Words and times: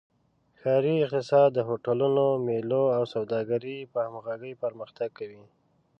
ښاري 0.59 0.93
اقتصاد 1.05 1.49
د 1.53 1.59
هوټلونو، 1.67 2.25
میلو 2.45 2.83
او 2.97 3.03
سوداګرۍ 3.13 3.77
په 3.93 3.99
همغږۍ 4.07 4.53
پرمختګ 4.63 5.09
کوي. 5.19 5.43